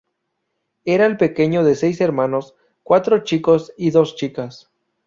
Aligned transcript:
Era 0.83 1.05
el 1.05 1.15
pequeño 1.17 1.63
de 1.63 1.75
seis 1.75 2.01
hermanos, 2.01 2.55
cuatro 2.81 3.19
chicos 3.23 3.71
y 3.77 3.91
dos 3.91 4.15
chicas. 4.15 4.71